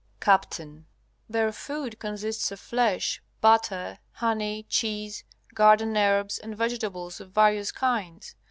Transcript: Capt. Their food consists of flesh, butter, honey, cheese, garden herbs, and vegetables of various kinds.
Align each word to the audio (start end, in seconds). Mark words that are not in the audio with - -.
Capt. 0.19 0.59
Their 1.29 1.51
food 1.51 1.99
consists 1.99 2.51
of 2.51 2.59
flesh, 2.59 3.21
butter, 3.39 3.99
honey, 4.13 4.65
cheese, 4.67 5.23
garden 5.53 5.95
herbs, 5.95 6.39
and 6.39 6.57
vegetables 6.57 7.21
of 7.21 7.29
various 7.29 7.71
kinds. 7.71 8.33